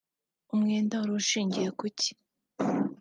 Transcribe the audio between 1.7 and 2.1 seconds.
kuki